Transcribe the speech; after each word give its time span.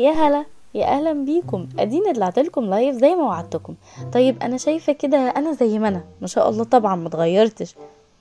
يا 0.00 0.10
هلا 0.10 0.44
يا 0.74 0.86
أهلا 0.86 1.12
بيكم. 1.12 1.68
اديني 1.78 2.12
طلعت 2.12 2.38
لكم 2.38 2.64
live 2.64 2.96
زي 2.96 3.14
ما 3.14 3.22
وعدتكم. 3.22 3.74
طيب 4.12 4.42
أنا 4.42 4.56
شايفة 4.56 4.92
كده 4.92 5.18
أنا 5.18 5.52
زي 5.52 5.78
ما 5.78 5.88
أنا. 5.88 6.04
ما 6.20 6.26
شاء 6.26 6.48
الله 6.48 6.64
طبعا 6.64 6.96
ما 6.96 7.08
اتغيرتش. 7.08 7.74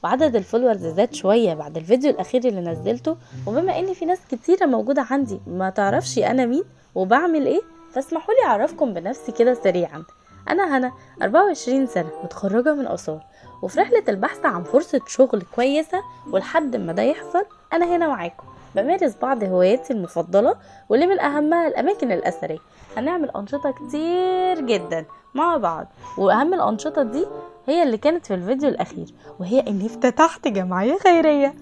وعدد 0.04 0.36
ال 0.36 0.41
followers 0.41 0.86
زاد 0.86 1.14
شوية 1.14 1.54
بعد 1.54 1.78
الفيديو 1.78 2.10
الأخير 2.12 2.48
اللي 2.48 2.62
نزلته. 2.62 3.18
وبما 3.48 3.80
إن 3.80 3.94
في 3.94 4.06
ناس 4.06 4.20
كتيرة 4.32 4.66
موجودة 4.66 5.06
عندي 5.12 5.40
ما 5.48 5.70
تعرفش 5.70 6.18
أنا 6.20 6.46
مين 6.46 6.64
وبعمل 6.96 7.46
إيه 7.46 7.62
فاسمحوا 7.92 8.34
لي 8.34 8.48
أعرفكم 8.50 8.94
بنفسي 8.94 9.32
كده 9.32 9.54
سريعا. 9.54 10.04
أنا 10.50 10.78
هنا، 10.78 10.92
24 11.22 11.88
سنة 11.88 12.10
متخرجة 12.24 12.74
من 12.74 12.88
اثار 12.88 13.24
وفي 13.64 13.80
رحلة 13.82 14.04
البحث 14.10 14.46
عن 14.46 14.64
فرصة 14.64 15.02
شغل 15.08 15.42
كويسة 15.56 16.02
ولحد 16.32 16.76
ما 16.76 16.94
ده 16.94 17.04
يحصل 17.04 17.46
أنا 17.74 17.96
هنا 17.96 18.08
معاكم. 18.08 18.49
بمارس 18.76 19.16
بعض 19.22 19.44
هواياتي 19.44 19.94
المفضلة 19.94 20.56
واللي 20.90 21.08
من 21.08 21.20
أهمها 21.20 21.68
الأماكن 21.68 22.12
الأثرية. 22.12 22.58
هنعمل 22.98 23.30
أنشطة 23.36 23.72
كتير 23.72 24.62
جدا 24.66 25.06
مع 25.34 25.58
بعض 25.58 25.88
وأهم 26.18 26.54
الأنشطة 26.54 27.04
دي 27.04 27.26
هي 27.68 27.84
اللي 27.84 27.98
كانت 27.98 28.26
في 28.26 28.34
الفيديو 28.34 28.70
الأخير 28.70 29.06
وهي 29.40 29.60
إني 29.60 29.86
افتتحت 29.86 30.48
جمعية 30.48 30.98
خيرية. 30.98 31.54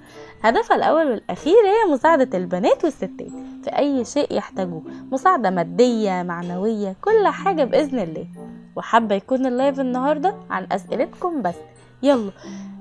هدفها 0.43 0.77
الأول 0.77 1.07
والأخير 1.11 1.53
هي 1.53 1.91
مساعدة 1.93 2.37
البنات 2.37 2.83
والستات 2.83 3.31
في 3.63 3.77
أي 3.77 4.05
شيء 4.05 4.33
يحتاجوه 4.37 4.81
مساعدة 5.11 5.49
مادية 5.49 6.23
معنوية 6.23 6.95
كل 7.01 7.27
حاجة 7.27 7.63
بإذن 7.63 7.99
الله. 7.99 8.27
وحابة 8.77 9.15
يكون 9.15 9.45
اللايف 9.45 9.79
النهاردة 9.79 10.35
عن 10.49 10.67
أسئلتكم 10.71 11.41
بس. 11.41 11.55
يلا 12.03 12.31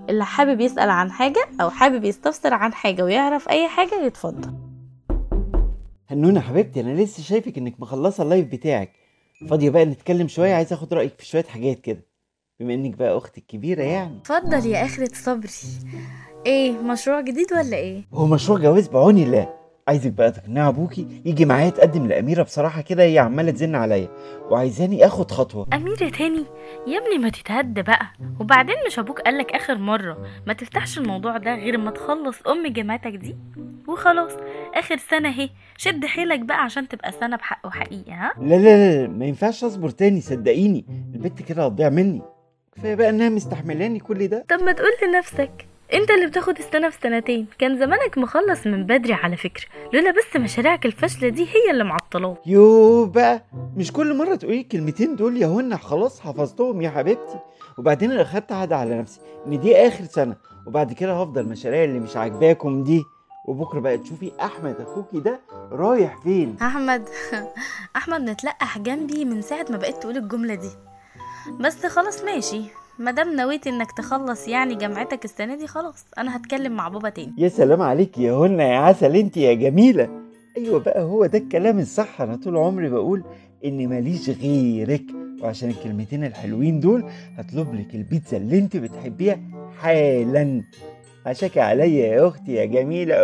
اللي 0.09 0.25
حابب 0.25 0.61
يسأل 0.61 0.91
عن 0.91 1.11
حاجة 1.11 1.49
أو 1.61 1.71
حابب 1.71 2.05
يستفسر 2.05 2.55
عن 2.55 2.73
حاجة 2.73 3.05
ويعرف 3.05 3.49
أي 3.49 3.69
حاجة 3.69 4.05
يتفضل. 4.07 4.55
هنونة 6.11 6.41
حبيبتي 6.41 6.81
أنا 6.81 7.01
لسه 7.03 7.23
شايفك 7.23 7.59
إنك 7.59 7.81
مخلصة 7.81 8.23
اللايف 8.23 8.53
بتاعك. 8.53 8.93
فاضية 9.51 9.71
بقى 9.71 9.85
نتكلم 9.85 10.29
شوية 10.29 10.55
عايز 10.55 10.73
آخد 10.73 10.95
رأيك 10.95 11.15
في 11.19 11.27
شوية 11.27 11.45
حاجات 11.45 11.81
كده 11.81 12.01
بما 12.61 12.75
إنك 12.75 12.97
بقى 12.97 13.17
أختي 13.17 13.41
الكبيره 13.41 13.83
يعني. 13.83 14.17
اتفضل 14.19 14.67
يا 14.67 14.85
آخرة 14.85 15.11
صبري. 15.15 15.51
إيه 16.47 16.73
مشروع 16.73 17.21
جديد 17.21 17.53
ولا 17.53 17.77
إيه؟ 17.77 18.03
هو 18.15 18.27
مشروع 18.27 18.59
جواز 18.59 18.89
بعون 18.89 19.19
الله. 19.19 19.56
عايزك 19.89 20.13
بقى 20.13 20.31
تقنع 20.33 20.69
أبوكي 20.69 21.07
يجي 21.25 21.45
معايا 21.45 21.67
يتقدم 21.67 22.07
لأميرة 22.07 22.43
بصراحة 22.43 22.81
كده 22.81 23.03
هي 23.03 23.19
عمالة 23.19 23.51
تزن 23.51 23.75
عليا 23.75 24.09
وعايزاني 24.51 25.07
آخد 25.07 25.31
خطوة. 25.31 25.67
أميرة 25.75 26.09
تاني؟ 26.09 26.45
يا 26.87 26.99
ابني 26.99 27.19
ما 27.19 27.29
تتهد 27.29 27.81
بقى. 27.85 28.07
وبعدين 28.41 28.75
مش 28.87 28.99
أبوك 28.99 29.21
قالك 29.21 29.53
آخر 29.53 29.79
مرة؟ 29.79 30.19
ما 30.47 30.53
تفتحش 30.53 30.99
الموضوع 30.99 31.37
ده 31.37 31.55
غير 31.55 31.79
ما 31.79 31.91
تخلص 31.91 32.37
أم 32.47 32.67
جامعتك 32.73 33.11
دي. 33.13 33.37
وخلاص 33.89 34.33
آخر 34.75 34.97
سنة 34.97 35.29
أهي. 35.29 35.51
شد 35.77 36.05
حيلك 36.05 36.41
بقى 36.41 36.63
عشان 36.65 36.89
تبقى 36.89 37.13
سنة 37.13 37.37
بحق 37.37 37.67
وحقيقة 37.67 38.13
ها؟ 38.13 38.33
لا 38.41 38.55
لا 38.55 39.03
لا 39.03 39.09
ما 39.09 39.25
ينفعش 39.27 39.65
أصبر 39.65 39.89
تاني 39.91 40.21
صدقيني. 40.21 40.85
البت 41.15 41.43
كده 41.43 41.67
هتضيع 41.67 41.89
مني. 41.89 42.23
كفاية 42.77 42.95
بقى 42.95 43.11
إنها 43.11 43.29
مستحملاني 43.29 43.99
كل 44.01 44.29
ده. 44.29 44.45
طب 44.49 44.63
ما 44.63 44.73
تقول 44.73 44.91
لنفسك. 45.09 45.67
انت 45.95 46.11
اللي 46.11 46.27
بتاخد 46.27 46.59
السنة 46.59 46.91
في 46.91 46.99
سنتين. 47.03 47.47
كان 47.59 47.79
زمانك 47.79 48.19
مخلص 48.19 48.67
من 48.67 48.87
بدري 48.87 49.13
على 49.13 49.37
فكرة. 49.37 49.65
لولا 49.93 50.11
بس 50.11 50.37
مشاريعك 50.37 50.87
الفاشلة 50.87 51.29
دي 51.29 51.45
هي 51.45 51.71
اللي 51.71 51.85
معطلاك 51.85 52.37
يو 52.47 53.07
بقى 53.07 53.45
مش 53.77 53.93
كل 53.93 54.17
مرة 54.17 54.35
تقولي 54.35 54.61
الكلمتين 54.61 55.17
دول 55.17 55.37
يا 55.37 55.47
هن 55.47 55.77
خلاص 55.79 56.21
حفظتهم 56.21 56.83
يا 56.83 56.91
حبيبتي. 56.91 57.39
وبعدين 57.79 58.13
أنا 58.13 58.23
أخدت 58.23 58.53
عهد 58.53 58.73
على 58.73 58.99
نفسي 58.99 59.21
إن 59.47 59.61
دي 59.61 59.77
آخر 59.77 60.05
سنة. 60.05 60.37
وبعد 60.67 60.93
كده 60.93 61.13
هفضل 61.13 61.41
المشاريع 61.41 61.85
اللي 61.85 61.99
مش 62.01 62.17
عاجباكم 62.17 62.85
دي. 62.85 63.03
وبكرة 63.49 63.81
بقى 63.81 63.99
تشوفي 63.99 64.33
أحمد 64.41 64.77
أخوكي 64.81 65.21
ده 65.21 65.41
رايح 65.73 66.23
فين؟ 66.23 66.57
أحمد 66.63 67.09
أحمد 67.97 68.21
متلقح 68.31 68.79
جنبي 68.79 69.25
من 69.25 69.43
ساعة 69.43 69.67
ما 69.71 69.77
بقيت 69.77 69.97
تقول 69.97 70.17
الجملة 70.17 70.55
دي. 70.55 70.71
بس 71.61 71.87
خلاص 71.87 72.25
ماشي. 72.25 72.63
مادام 72.99 73.37
نويت 73.37 73.67
إنك 73.67 73.93
تخلص 73.93 74.49
يعني 74.49 74.75
جامعتك 74.75 75.25
السنة 75.25 75.57
دي 75.57 75.67
خلاص. 75.67 76.05
أنا 76.19 76.37
هتكلم 76.37 76.73
مع 76.73 76.89
بابا 76.89 77.09
تاني. 77.09 77.35
يا 77.39 77.49
سلام 77.49 77.83
عليك 77.83 78.19
يا 78.19 78.33
هن 78.33 78.61
يا 78.61 78.79
عسل 78.79 79.17
أنت 79.17 79.37
يا 79.37 79.55
جميلة. 79.55 80.09
أيوه 80.57 80.81
بقى 80.81 81.03
هو 81.03 81.27
ده 81.27 81.39
الكلام 81.39 81.79
الصح. 81.79 82.21
أنا 82.21 82.37
طول 82.37 82.57
عمري 82.57 82.89
بقول 82.89 83.25
إن 83.65 83.89
ماليش 83.89 84.31
غيرك. 84.31 85.05
وعشان 85.43 85.71
الكلمتين 85.71 86.25
الحلوين 86.25 86.81
دول 86.81 87.05
هطلب 87.37 87.75
لك 87.75 87.95
البيتزا 87.95 88.37
اللي 88.37 88.59
أنت 88.59 88.77
بتحبيها 88.77 89.41
حالا. 89.79 90.63
عشاك 91.27 91.59
عليا 91.59 92.07
يا 92.07 92.29
أختي 92.29 92.53
يا 92.53 92.65
جميلة. 92.65 93.17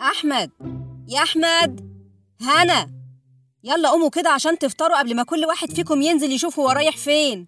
أحمد 0.00 0.50
يا 1.08 1.22
أحمد. 1.22 1.80
هنا. 2.40 2.93
يلا 3.66 3.88
قوموا 3.88 4.10
كده 4.10 4.30
عشان 4.30 4.58
تفطروا 4.58 4.98
قبل 4.98 5.16
ما 5.16 5.22
كل 5.22 5.44
واحد 5.44 5.70
فيكم 5.72 6.02
ينزل 6.02 6.32
يشوف 6.32 6.58
هو 6.60 6.70
رايح 6.70 6.96
فين. 6.96 7.46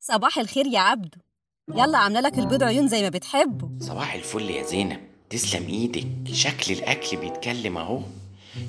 صباح 0.00 0.38
الخير 0.38 0.66
يا 0.66 0.78
عبدو 0.80 1.18
يلا 1.74 1.98
عاملة 1.98 2.20
لك 2.20 2.38
البيض 2.38 2.62
عيون 2.62 2.88
زي 2.88 3.02
ما 3.02 3.08
بتحبوا 3.08 3.68
صباح 3.80 4.14
الفل 4.14 4.50
يا 4.50 4.62
زينب. 4.62 5.00
تسلم 5.30 5.68
إيدك. 5.68 6.32
شكل 6.32 6.72
الأكل 6.72 7.16
بيتكلم 7.16 7.78
أهو. 7.78 8.00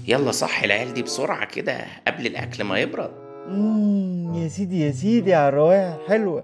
يلا 0.07 0.31
صح 0.31 0.63
العيال 0.63 0.93
دي 0.93 1.01
بسرعة 1.03 1.45
كده 1.45 1.85
قبل 2.07 2.27
الأكل 2.27 2.63
ما 2.63 2.79
يبرد. 2.79 3.11
مم، 3.47 4.33
يا 4.35 4.47
سيدي 4.47 4.79
يا 4.79 4.91
سيدي 4.91 5.33
على 5.33 5.49
الروايح 5.49 5.93
الحلوه 5.95 6.43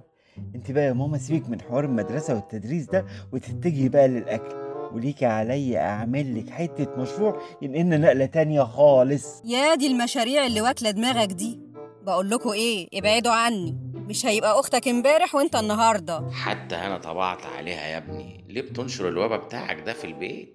انت 0.56 0.72
بقى 0.72 0.84
يا 0.84 0.94
ماما 0.94 1.18
سيبك 1.18 1.50
من 1.50 1.62
حوار 1.62 1.86
المدرسة 1.86 2.36
والتدريس 2.36 2.86
ده 2.86 3.06
وتتجهي 3.34 3.90
بقى 3.90 4.08
للأكل. 4.08 4.63
وليكي 4.94 5.26
عليا 5.26 5.80
أعمل 5.80 6.40
لك 6.40 6.50
حتة 6.50 6.88
مشروع 6.98 7.42
ينقلنا 7.62 7.98
نقلة 7.98 8.26
تانية 8.26 8.62
خالص. 8.64 9.42
يا 9.46 9.76
دي 9.76 9.88
المشاريع 9.88 10.46
اللي 10.46 10.62
واكلة 10.62 10.92
دماغك 10.92 11.28
دي. 11.32 11.60
بقول 12.06 12.30
لكم 12.30 12.50
إيه؟ 12.50 12.88
ابعدوا 12.94 13.32
عني. 13.32 13.78
مش 14.08 14.26
هيبقى 14.26 14.60
أختك 14.60 14.88
امبارح 14.88 15.36
وأنت 15.36 15.56
النهارده. 15.56 16.24
حتى 16.34 16.76
أنا 16.76 16.98
طبعت 16.98 17.46
عليها 17.46 17.88
يا 17.88 17.98
ابني. 17.98 18.46
ليه 18.50 18.62
بتنشر 18.62 19.08
الوبا 19.08 19.38
بتاعك 19.38 19.80
ده 19.86 19.94
في 19.94 20.04
البيت؟ 20.08 20.54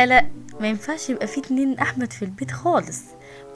لا 0.00 0.30
ما 0.60 0.68
ينفعش 0.68 1.10
يبقى 1.10 1.26
في 1.26 1.40
اتنين 1.40 1.78
أحمد 1.78 2.12
في 2.12 2.22
البيت 2.24 2.50
خالص. 2.50 3.00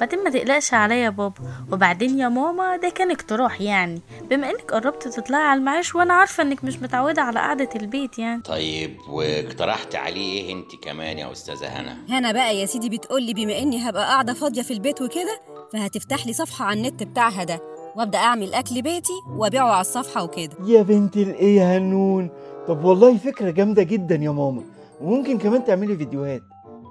بعدين 0.01 0.25
ما 0.25 0.31
تقلقش 0.31 0.75
عليا 0.75 0.97
يا 0.97 1.11
بابا. 1.11 1.35
وبعدين 1.73 2.19
يا 2.19 2.29
ماما 2.29 2.77
ده 2.77 2.89
كان 2.89 3.11
اقتراح 3.11 3.61
يعني. 3.61 4.01
بما 4.31 4.51
إنك 4.51 4.73
قربت 4.73 5.09
تطلعي 5.09 5.43
على 5.43 5.59
المعاش 5.59 5.95
وأنا 5.95 6.15
عارفة 6.15 6.43
إنك 6.43 6.65
مش 6.65 6.77
متعودة 6.79 7.23
على 7.23 7.41
قعدة 7.41 7.69
البيت 7.77 8.19
يعني. 8.19 8.43
طيب 8.43 8.97
واقترحت 9.09 9.95
عليه 9.95 10.41
إيه 10.43 10.53
أنت 10.53 10.75
كمان 10.85 11.19
يا 11.19 11.33
أستاذة 11.33 11.67
هنا؟ 11.67 11.97
هنا 12.09 12.33
بقى 12.33 12.57
يا 12.57 12.67
سيدي 12.67 12.89
بتقولي 12.89 13.35
بما 13.35 13.59
إني 13.59 13.89
هبقى 13.89 14.05
قاعدة 14.07 14.33
فاضية 14.35 14.63
في 14.63 14.73
البيت 14.73 15.03
وكده 15.03 15.41
فهتفتح 15.73 16.27
لي 16.27 16.33
صفحة 16.33 16.65
على 16.65 16.79
النت 16.81 17.03
بتاعها 17.03 17.45
ده. 17.45 17.74
وابدأ 17.97 18.19
أعمل 18.19 18.55
أكل 18.55 18.83
بيتي 18.83 19.13
وأبيعه 19.37 19.69
على 19.71 19.81
الصفحة 19.81 20.23
وكده. 20.25 20.53
يا 20.67 20.83
بنت 20.83 21.17
الايه 21.17 21.57
يا 21.61 21.79
هنون 21.79 22.31
طب 22.69 22.85
والله 22.85 23.17
فكرة 23.19 23.51
جامدة 23.51 23.83
جدا 23.83 24.15
يا 24.15 24.31
ماما. 24.31 24.63
وممكن 25.01 25.39
كمان 25.39 25.65
تعملي 25.65 25.97
فيديوهات. 25.97 26.43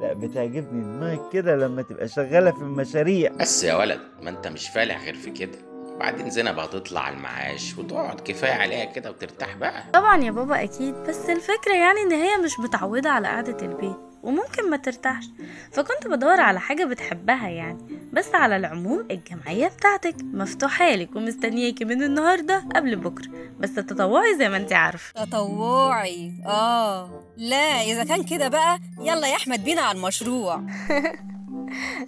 لا 0.02 0.14
بتعجبني 0.14 0.84
دماغك 0.84 1.22
كده 1.34 1.56
لما 1.56 1.82
تبقى 1.82 2.08
شغالة 2.08 2.52
في 2.52 2.62
المشاريع. 2.62 3.32
بس 3.40 3.64
يا 3.64 3.76
ولد 3.76 4.00
ما 4.22 4.30
أنت 4.30 4.48
مش 4.48 4.70
فالح 4.70 5.04
غير 5.04 5.14
في 5.16 5.32
كده. 5.32 5.58
وبعدين 5.96 6.30
زينب 6.30 6.60
هتطلع 6.60 7.02
على 7.02 7.16
المعاش 7.16 7.78
وتقعد 7.78 8.20
كفاية 8.20 8.52
عليها 8.52 8.86
كده 8.86 9.10
وترتاح 9.10 9.56
بقى. 9.58 9.84
طبعا 9.94 10.24
يا 10.24 10.32
بابا 10.32 10.64
أكيد 10.64 10.96
بس 11.08 11.30
الفكرة 11.30 11.74
يعني 11.74 12.00
إن 12.02 12.12
هي 12.12 12.38
مش 12.46 12.60
متعودة 12.60 13.10
على 13.10 13.28
قعدة 13.28 13.58
البيت. 13.66 13.98
وممكن 14.24 14.70
ما 14.70 14.78
ترتاحش. 14.78 15.26
فكنت 15.72 16.08
بدور 16.08 16.42
على 16.42 16.60
حاجة 16.60 16.86
بتحبها 16.86 17.48
يعني 17.50 17.78
بس 18.14 18.36
على 18.36 18.56
العموم 18.56 19.06
الجمعية 19.12 19.68
بتاعتك. 19.68 20.16
مفتوحة 20.24 20.90
لك 20.96 21.16
ومستنياكي 21.16 21.86
من 21.86 22.04
النهارده 22.04 22.64
قبل 22.76 22.96
بكرة. 22.96 23.30
بس 23.60 23.74
تطوعي 23.74 24.38
زي 24.38 24.50
ما 24.50 24.58
انت 24.58 24.74
عارفة. 24.74 25.26
تطوعي؟ 25.26 26.34
آه. 26.46 27.24
لا 27.38 27.82
إذا 27.82 28.04
كان 28.04 28.24
كده 28.24 28.48
بقى 28.48 28.80
يلا 29.00 29.28
يا 29.28 29.36
أحمد 29.36 29.64
بينا 29.64 29.82
على 29.82 29.98
المشروع. 29.98 30.56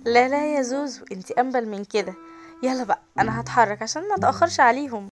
لا 0.06 0.28
لا 0.30 0.56
يا 0.56 0.62
زوزو 0.62 1.06
انت 1.12 1.32
انبل 1.32 1.68
من 1.70 1.84
كده. 1.84 2.14
يلا 2.64 2.84
بقى 2.84 3.02
أنا 3.20 3.42
هتحرك 3.42 3.82
عشان 3.82 4.02
ما 4.10 4.16
أتأخرش 4.16 4.60
عليهم. 4.60 5.08